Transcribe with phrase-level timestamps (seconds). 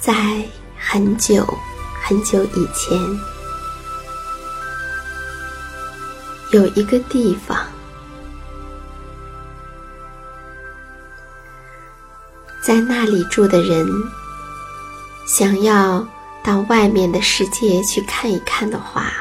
[0.00, 0.14] 在
[0.78, 1.46] 很久
[2.02, 2.98] 很久以前，
[6.52, 7.58] 有一个地方，
[12.62, 13.86] 在那里住的人
[15.26, 16.08] 想要
[16.42, 19.12] 到外面的世界去看一看的话，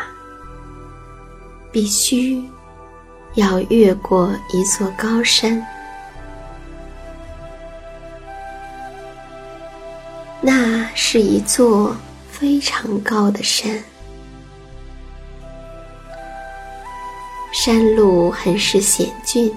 [1.73, 2.41] 必须
[3.33, 5.61] 要越过一座高山。
[10.41, 11.95] 那是一座
[12.31, 13.83] 非常高的山，
[17.51, 19.53] 山路很是险峻，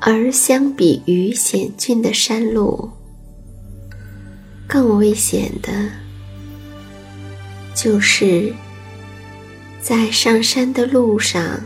[0.00, 2.90] 而相比于险峻的山路，
[4.66, 5.70] 更危险的，
[7.72, 8.52] 就是
[9.80, 11.60] 在上山的路上，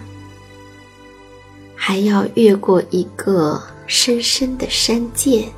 [1.88, 3.58] 还要越过一个。
[3.86, 5.48] 深深的山涧，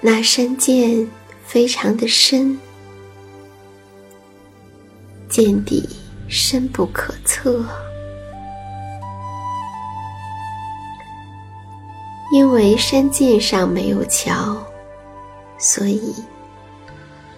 [0.00, 1.10] 那山涧
[1.44, 2.56] 非常的深，
[5.28, 5.88] 涧底
[6.28, 7.64] 深不可测。
[12.32, 14.64] 因为山涧上没有桥，
[15.58, 16.14] 所以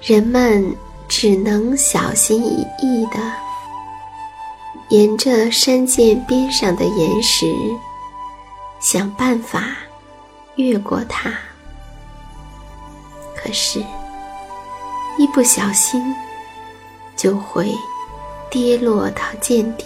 [0.02, 0.76] 人们
[1.08, 3.43] 只能小心翼翼的。
[4.90, 7.46] 沿着山涧边上的岩石，
[8.80, 9.64] 想办法
[10.56, 11.32] 越过它。
[13.34, 13.82] 可是，
[15.18, 16.14] 一不小心
[17.16, 17.74] 就会
[18.50, 19.84] 跌落到涧底，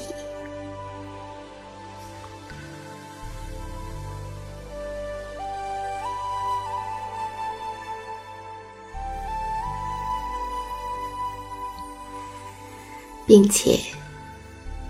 [13.25, 13.79] 并且。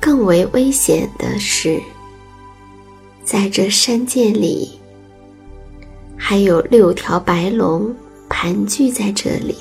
[0.08, 1.78] 更为危险的是，
[3.24, 4.80] 在这山涧里，
[6.16, 7.94] 还有六条白龙
[8.26, 9.54] 盘踞在这里。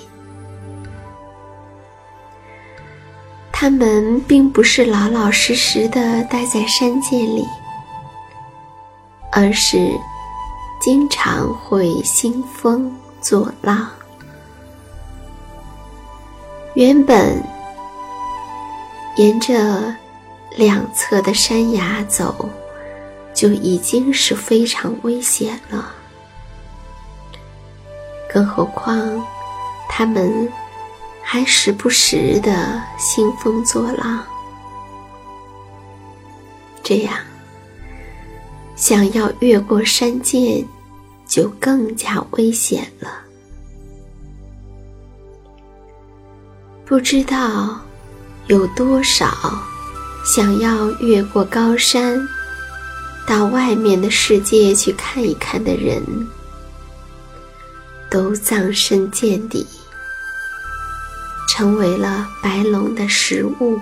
[3.52, 7.46] 它们并不是老老实实的待在山涧里，
[9.34, 9.92] 而是
[10.80, 12.90] 经常会兴风
[13.20, 13.86] 作浪。
[16.76, 17.38] 原本。
[19.18, 19.94] 沿着
[20.58, 22.50] 两侧的山崖走，
[23.32, 25.94] 就已经是非常危险了。
[28.28, 29.24] 更何况，
[29.88, 30.52] 他们
[31.22, 34.24] 还时不时的兴风作浪，
[36.82, 37.14] 这样
[38.76, 40.66] 想要越过山涧，
[41.28, 43.12] 就更加危险了。
[46.84, 47.80] 不知道
[48.48, 49.28] 有多少
[50.28, 52.28] 想要越过高山，
[53.26, 56.04] 到外面的世界去看一看的人。
[58.10, 59.66] 都葬身见底，
[61.48, 63.80] 成为了白龙的食物。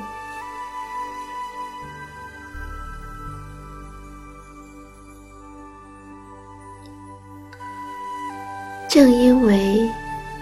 [8.89, 9.88] 正因为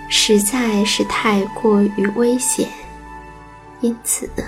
[0.09, 2.69] 实在是太过于危险，
[3.81, 4.43] 因此呢，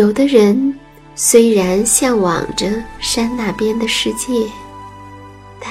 [0.00, 0.74] 有的人
[1.14, 2.66] 虽然向往着
[3.00, 4.32] 山那边的世界，
[5.60, 5.70] 但。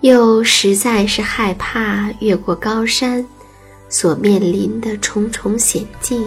[0.00, 3.24] 又实在是害怕越过高山
[3.88, 6.24] 所面临的重重险境，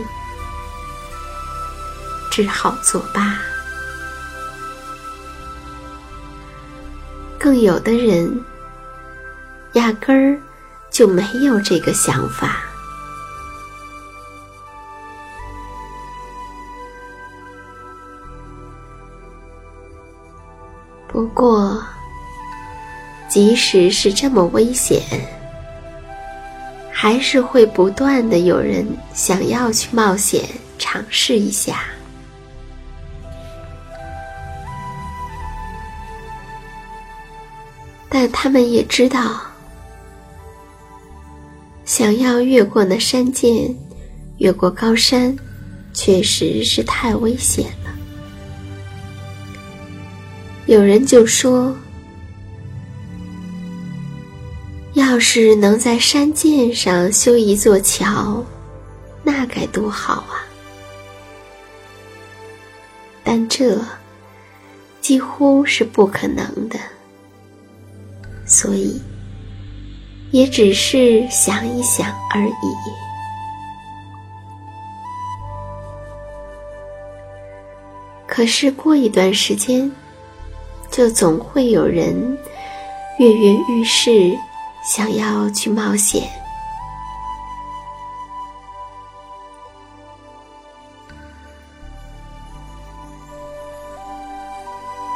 [2.32, 3.38] 只好作罢。
[7.38, 8.42] 更有的人
[9.74, 10.40] 压根儿
[10.90, 12.64] 就没有这个想法。
[21.14, 21.82] 不过。
[23.30, 25.02] 即使是这么危险，
[26.92, 31.84] 还是会不断的有人想要去冒险尝试一下。
[38.08, 39.42] 但他们也知道，
[41.86, 43.76] 想要越过那山涧，
[44.38, 45.36] 越过高山，
[45.92, 47.83] 确实是太危险了。
[50.66, 51.76] 有人就说。
[54.94, 58.46] 要是能在山涧上修一座桥，
[59.24, 60.46] 那该多好啊！
[63.24, 63.82] 但这
[65.02, 66.78] 几乎是不可能的，
[68.46, 69.02] 所以
[70.30, 72.54] 也只是想一想而已。
[78.28, 79.92] 可是过一段时间，
[80.94, 82.38] 就总会有人
[83.20, 84.34] 跃跃欲试。
[84.86, 86.30] 想要去冒险，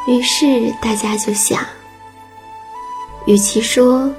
[0.07, 1.59] 于是大家就想：
[3.25, 4.09] 与其说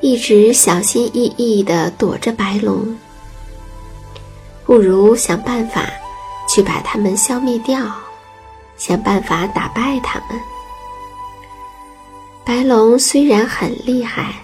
[0.00, 2.96] 一直小心翼翼的躲着白龙，
[4.64, 5.84] 不如想办法
[6.48, 7.86] 去把它们消灭掉，
[8.78, 10.49] 想办法打败它们。
[12.44, 14.34] 白龙虽然很厉害。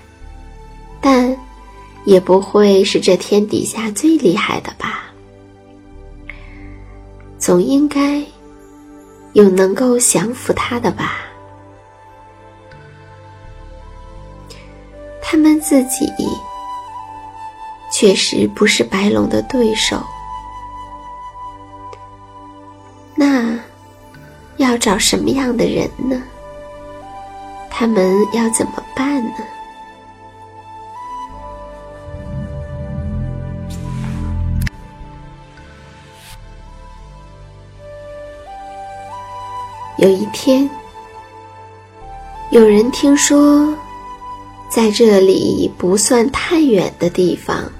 [0.98, 1.36] 但
[2.04, 5.04] 也不会是这天底下最厉害的吧？
[7.38, 8.20] 总应该
[9.34, 11.20] 有能够降服他的吧？
[15.22, 16.12] 他们自己
[17.92, 20.02] 确实不是白龙的对手，
[23.14, 23.56] 那
[24.56, 26.20] 要找什么样的人呢？
[27.78, 29.34] 他们要怎么办呢？
[39.98, 40.68] 有一天，
[42.50, 43.76] 有人听说，
[44.70, 47.70] 在这里不算太远的地方，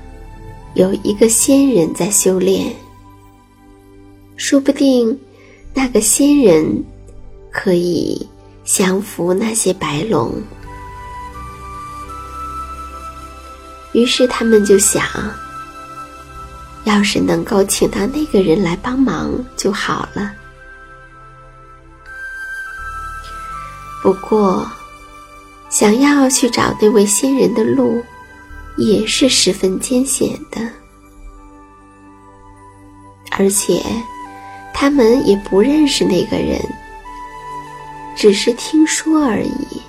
[0.75, 2.71] 有一个仙人在修炼。
[4.37, 5.19] 说不定，
[5.73, 6.85] 那个仙人
[7.50, 8.29] 可以
[8.66, 10.35] 降服那些白龙。
[13.92, 15.02] 于是他们就想，
[16.85, 20.30] 要是能够请到那个人来帮忙就好了。
[24.02, 24.70] 不过，
[25.70, 28.04] 想要去找那位仙人的路，
[28.76, 30.61] 也是十分艰险的，
[33.32, 33.82] 而且
[34.75, 36.61] 他们也不认识那个人，
[38.16, 39.82] 只是听说而已。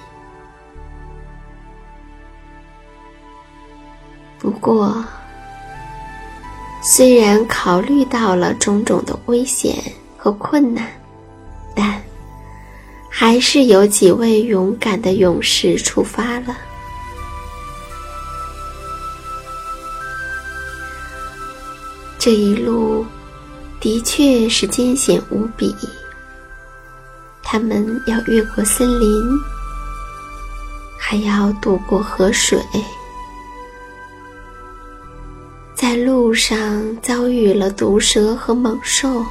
[4.37, 5.03] 不过，
[6.83, 9.75] 虽然考虑到了种种的危险
[10.15, 10.87] 和困难，
[11.73, 11.99] 但。
[13.09, 16.55] 还是有几位勇敢的勇士出发了。
[22.19, 23.03] 这一路
[23.79, 25.75] 的确是艰险无比。
[27.49, 29.39] 他们要越过森林，
[30.99, 32.61] 还要渡过河水，
[35.73, 39.23] 在路上遭遇了毒蛇和猛兽。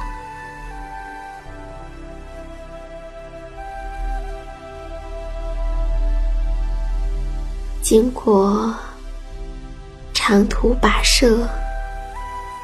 [7.83, 8.73] 经过
[10.11, 11.47] 长途跋涉，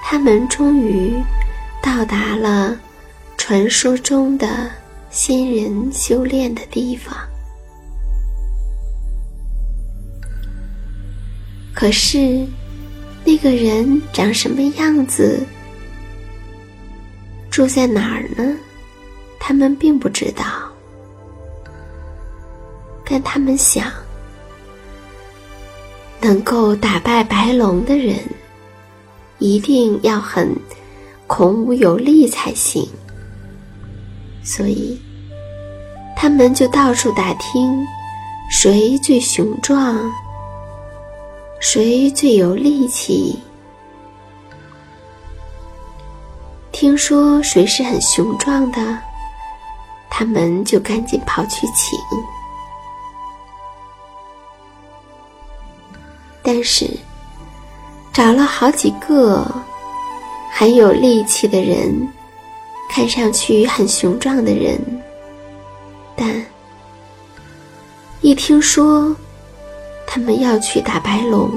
[0.03, 1.24] 他们终于
[1.79, 2.75] 到达了
[3.38, 4.69] 传说中的
[5.13, 7.15] 仙人修炼的地方。
[11.72, 12.43] 可是，
[13.24, 15.46] 那个人长什么样子，
[17.51, 18.58] 住在哪儿呢？
[19.39, 20.43] 他们并不知道，
[23.05, 23.86] 但他们想。
[26.20, 28.17] 能够打败白龙的人，
[29.38, 30.50] 一定要很
[31.27, 32.89] 孔武有力才行。
[34.43, 35.00] 所以，
[36.15, 37.85] 他们就到处打听，
[38.50, 39.97] 谁最雄壮，
[41.59, 43.39] 谁最有力气。
[46.71, 48.97] 听说谁是很雄壮的，
[50.09, 51.97] 他们就赶紧跑去请。
[56.41, 56.89] 但是，
[58.12, 59.45] 找了好几个
[60.51, 62.07] 很有力气的人，
[62.93, 64.79] 看上去很雄壮的人，
[66.15, 66.45] 但
[68.21, 69.15] 一听说
[70.05, 71.50] 他们要去打白龙，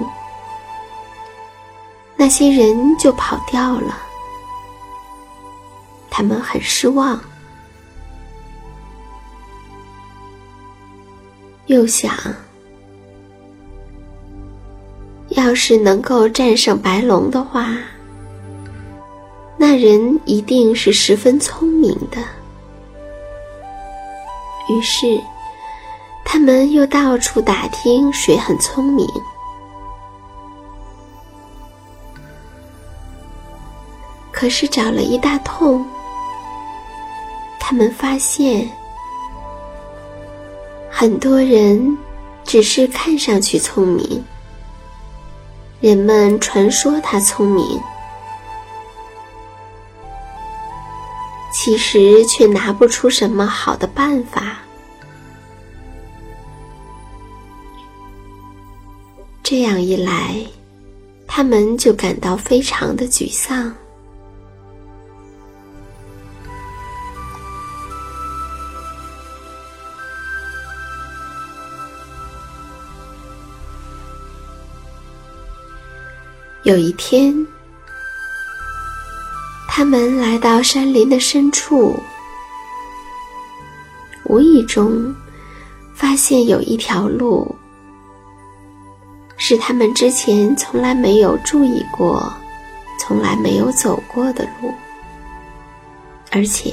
[2.16, 3.98] 那些人就跑掉了。
[6.08, 7.20] 他们很失望，
[11.66, 12.14] 又想。
[15.28, 17.76] 要是能够战胜白龙的话，
[19.58, 22.18] 那人一定是十分聪明的。
[24.68, 25.20] 于是，
[26.24, 29.06] 他们又到处打听谁很聪明。
[34.30, 35.82] 可是找了一大通，
[37.58, 38.70] 他们发现
[40.90, 41.96] 很多人
[42.44, 44.22] 只是看上去聪明。
[45.80, 47.80] 人们传说他聪明，
[51.66, 54.56] 其实却拿不出什么好的办法。
[59.42, 60.46] 这样一来，
[61.26, 63.74] 他们就感到非常的沮丧。
[76.62, 77.44] 有一天，
[79.78, 81.94] 他们来到山林的深处，
[84.24, 85.14] 无意中
[85.94, 87.54] 发现有一条路，
[89.36, 92.32] 是他们之前从来没有注意过、
[92.98, 94.72] 从来没有走过的路，
[96.32, 96.72] 而且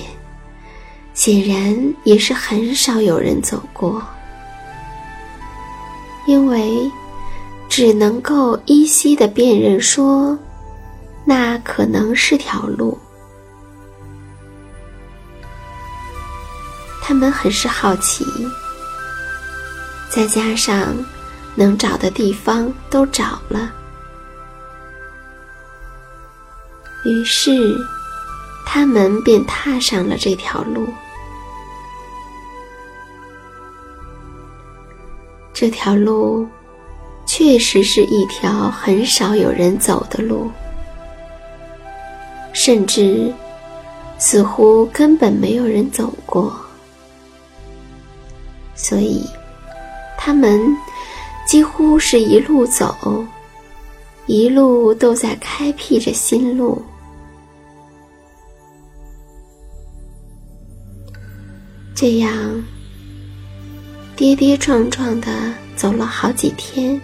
[1.13, 4.01] 显然也是很少有人走过，
[6.25, 6.89] 因为。
[7.69, 10.37] 只能够依稀的辨认说，
[11.25, 12.97] 那可能是条路。
[17.01, 18.25] 他们很是好奇，
[20.09, 20.93] 再加上
[21.55, 23.71] 能找的地方都找了，
[27.05, 27.77] 于是
[28.65, 30.87] 他们便踏上了这条路。
[35.53, 36.47] 这条路。
[37.25, 40.51] 确实是一条很少有人走的路，
[42.65, 43.29] 甚至
[44.17, 46.49] 似乎根本没有人走过，
[48.73, 49.21] 所以
[50.17, 50.61] 他们
[51.45, 53.25] 几乎是一路走，
[54.27, 56.81] 一路都在开辟着新路。
[61.93, 62.63] 这样
[64.15, 66.97] 跌跌撞撞的走了好几天。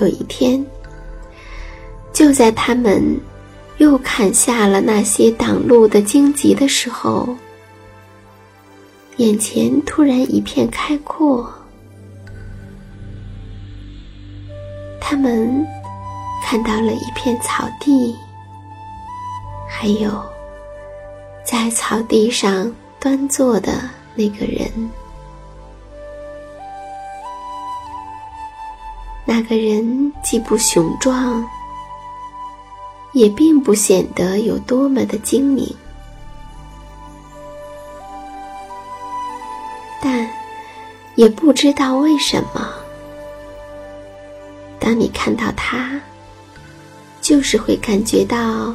[0.00, 0.64] 有一天，
[2.12, 3.18] 就在他们
[3.78, 7.28] 又砍下了那些挡路的荆棘的时候，
[9.16, 11.50] 眼前突然一片开阔。
[15.00, 15.66] 他们
[16.44, 18.14] 看到了一片草地，
[19.68, 20.10] 还有
[21.44, 23.80] 在草地上端坐的
[24.14, 24.70] 那个人。
[29.24, 31.44] 那个人既不雄壮，
[33.20, 35.76] 也并不显得有多么的精明，
[40.00, 40.26] 但
[41.16, 42.72] 也不知道为什么，
[44.78, 46.00] 当你看到他，
[47.20, 48.74] 就是会感觉到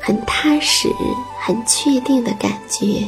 [0.00, 0.88] 很踏实、
[1.40, 3.06] 很确定的感觉。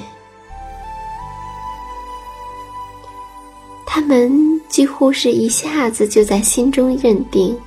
[3.85, 7.59] 他们几乎是一下子就在心中认定，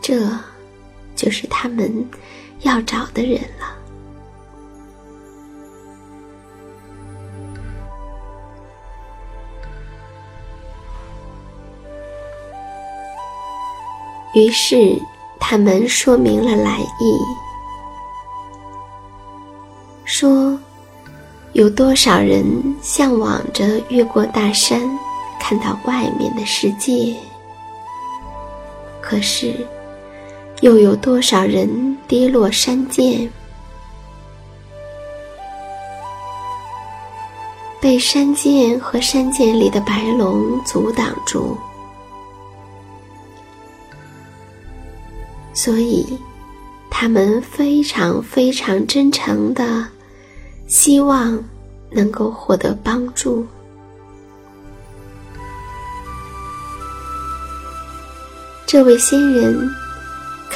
[0.00, 0.30] 这
[1.14, 2.08] 就是他们
[2.60, 3.74] 要找的人了。
[14.34, 15.00] 于是，
[15.38, 17.18] 他们说明了来意，
[20.04, 20.58] 说。
[21.52, 22.44] 有多少人
[22.82, 24.80] 向往着越过大山，
[25.38, 27.14] 看到外面的世界？
[29.00, 29.64] 可是，
[30.60, 33.28] 又有多少人跌落山涧，
[37.80, 41.56] 被山涧和山涧里的白龙阻挡住？
[45.52, 46.18] 所以，
[46.90, 49.86] 他们非常非常真诚的。
[50.66, 51.38] 希望
[51.90, 53.46] 能够获得帮助。
[58.66, 59.70] 这位仙人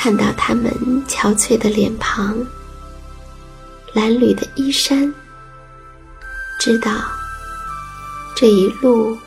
[0.00, 0.73] 看到他们
[1.09, 2.38] 憔悴的脸庞、
[3.95, 5.12] 褴褛的衣衫，
[6.61, 6.93] 知道
[8.37, 9.19] 这一路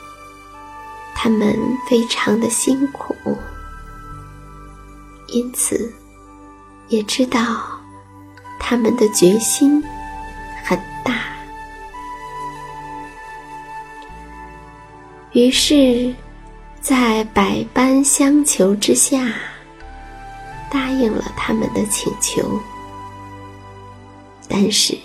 [1.13, 1.53] 他们
[1.89, 3.13] 非常的辛苦，
[5.27, 5.93] 因此
[6.87, 7.61] 也知道
[8.57, 9.83] 他们的决心。
[10.63, 11.13] 很大，
[15.33, 16.15] 于是，
[16.79, 19.33] 在百般相求之下，
[20.71, 22.59] 答应了他们的请求。
[24.47, 24.97] 但是，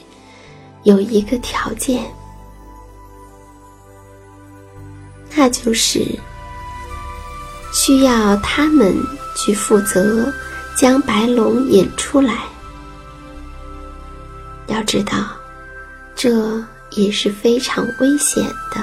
[0.85, 2.05] 有一个条件，
[5.35, 6.07] 那就是
[7.72, 8.94] 需要他们
[9.37, 10.33] 去负责
[10.76, 12.44] 将白龙引出来。
[14.68, 15.26] 要知道。
[16.18, 18.81] 这也是非常危险的，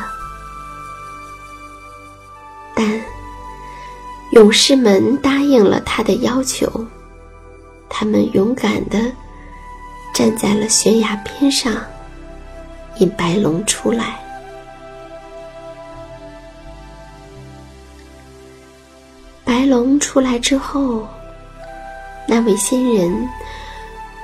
[4.33, 6.67] 勇士们答应了他的要求，
[7.87, 8.99] 他们勇敢的
[10.11, 11.71] 站在了悬崖边上，
[12.97, 14.19] 引白龙出来。
[19.45, 21.07] 白龙出来之后，
[22.27, 23.29] 那位仙人。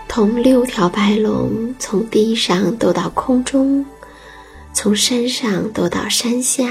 [0.08, 3.86] 同六条白龙从地上斗到空中，
[4.74, 6.66] 从山上斗到山下，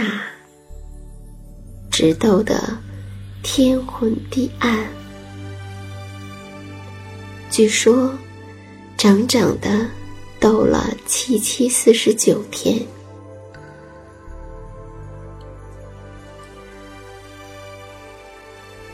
[1.88, 2.77] 直斗的
[3.50, 4.78] 天昏地暗。
[7.50, 8.12] 据说，
[8.94, 9.88] 整整的
[10.38, 12.78] 斗了七七四十九天，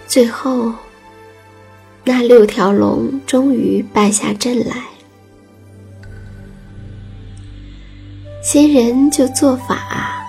[0.07, 0.73] 最后。
[2.05, 4.77] 那六条龙终于败下阵来，
[8.41, 10.25] 仙人就做法，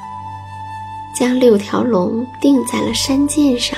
[1.15, 3.77] 将六条龙钉在了山涧上，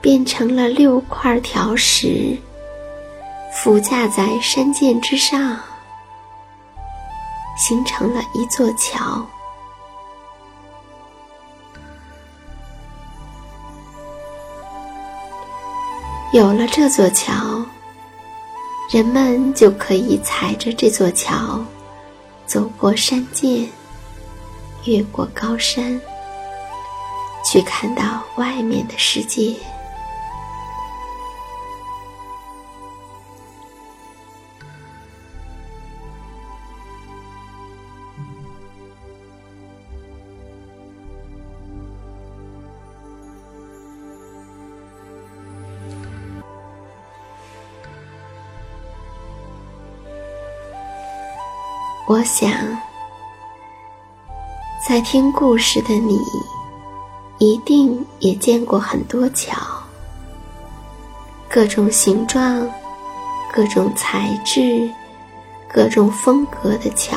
[0.00, 2.36] 变成了六块条石，
[3.52, 5.58] 浮架在山涧之上，
[7.56, 9.24] 形成了一座桥。
[16.32, 17.62] 有了这座桥，
[18.90, 21.62] 人们就可以踩着这座桥，
[22.46, 23.68] 走过山涧，
[24.84, 26.00] 越过高山，
[27.44, 29.54] 去看到外面的世界。
[52.20, 52.52] 我想，
[54.86, 56.20] 在听故事的你，
[57.38, 59.56] 一定也见过很多桥，
[61.48, 62.68] 各种形状、
[63.50, 64.86] 各种材质、
[65.66, 67.16] 各种风格的桥。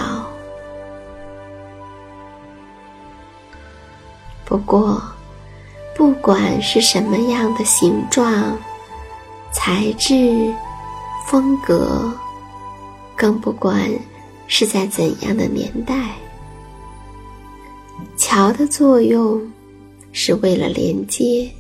[4.46, 5.04] 不过，
[5.98, 8.58] 不管是什么样的形状、
[9.52, 10.54] 材质、
[11.28, 12.10] 风格，
[13.18, 13.92] 更不管。
[14.56, 16.12] 是在怎样的年代？
[18.16, 18.52] 桥。
[18.52, 19.42] 的作用
[20.12, 21.52] 是为了连接，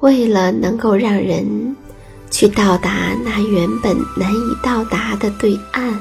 [0.00, 1.74] 为了能够让人
[2.30, 5.98] 去到达那原本难以到达的对岸。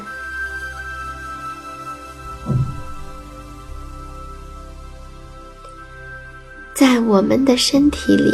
[6.75, 8.33] 在我们的身体里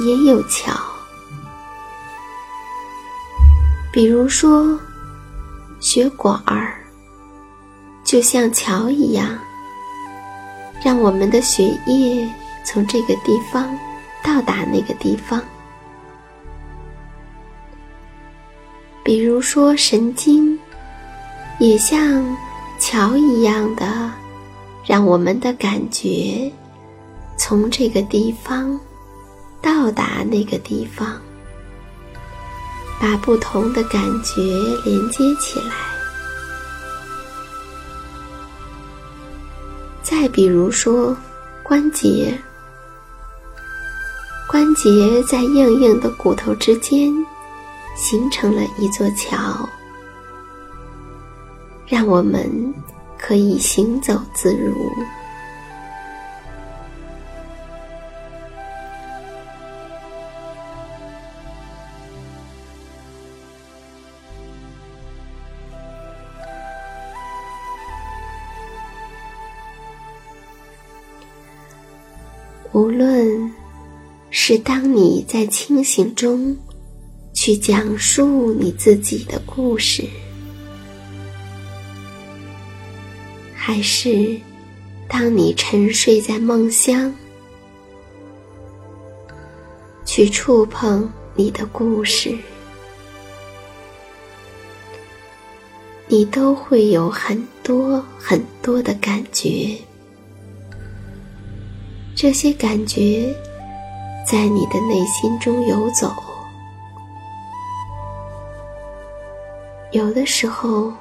[0.00, 0.74] 也有桥，
[3.98, 4.78] 比如说
[5.80, 6.78] 血管儿，
[8.04, 9.36] 就像桥一样，
[10.80, 12.24] 让我们的血液
[12.64, 13.76] 从这个地方
[14.22, 15.42] 到达那个地方。
[19.02, 20.56] 比如说神经，
[21.58, 22.24] 也像
[22.78, 24.12] 桥一样的。
[24.86, 26.48] 让我们的感觉
[27.36, 28.78] 从这个地方
[29.60, 31.20] 到达那个地方，
[33.00, 34.42] 把不同的感觉
[34.84, 35.74] 连接起来。
[40.02, 41.16] 再比如说
[41.62, 42.38] 关节，
[44.48, 47.12] 关节在硬硬的骨头之间
[47.96, 49.68] 形成了一座桥，
[51.86, 52.74] 让我们。
[53.20, 54.72] 可以行走自如。
[74.48, 76.56] 是当你在清醒中
[77.34, 80.02] 去讲述你自己的故事。
[83.54, 84.40] 还是，
[85.06, 87.14] 当你沉睡在梦乡，
[90.06, 92.34] 去触碰你的故事，
[96.06, 99.76] 你都会有很多很多的感觉。
[102.16, 103.36] 这些感觉
[104.30, 106.12] 在你的内心中游走，
[109.92, 110.92] 有的时候，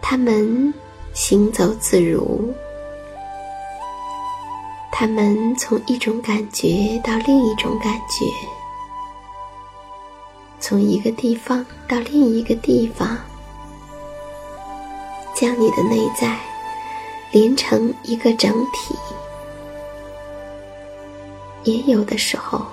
[0.00, 0.72] 他们。
[1.12, 2.54] 行走自如，
[4.92, 8.24] 他们从一种感觉到另一种感觉，
[10.60, 13.18] 从一个地方到另一个地方，
[15.34, 16.38] 将你的内在
[17.32, 18.94] 连成一个整体。
[21.64, 22.66] 也有的时候，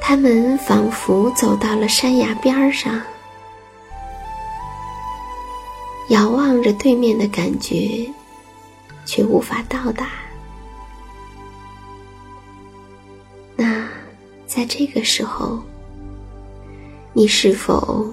[0.00, 3.00] 他们仿佛走到了山崖边上。
[6.10, 8.06] 遥望着对面的感觉，
[9.06, 10.10] 却无法到达。
[13.56, 13.88] 那
[14.46, 15.58] 在这个时候，
[17.14, 18.06] 你是否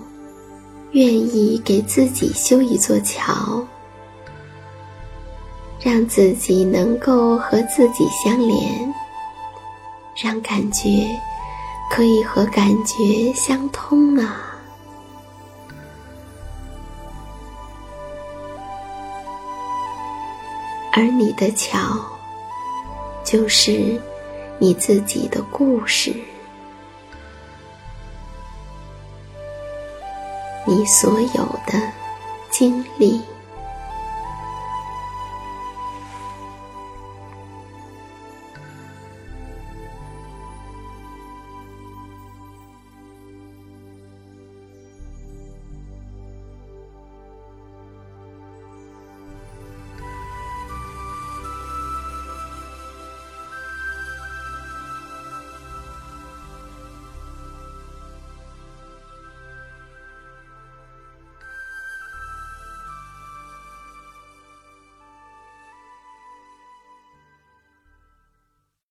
[0.91, 3.61] 愿意给自己修一座桥，
[5.83, 8.93] 让自己能够和自己相连，
[10.15, 11.07] 让感觉
[11.89, 14.45] 可以和感觉相通啊？
[20.93, 21.79] 而你的桥，
[23.23, 23.99] 就是
[24.59, 26.13] 你自己的故事，
[30.67, 31.81] 你所有的
[32.51, 33.19] 经历。